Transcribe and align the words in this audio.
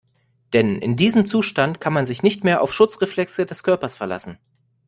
Denn 0.53 0.77
in 0.79 0.95
diesem 0.95 1.27
Zustand 1.27 1.79
kann 1.79 1.93
man 1.93 2.07
sich 2.07 2.23
nicht 2.23 2.43
mehr 2.43 2.63
auf 2.63 2.73
Schutzreflexe 2.73 3.45
des 3.45 3.61
Körpers 3.61 3.95
verlassen. 3.95 4.39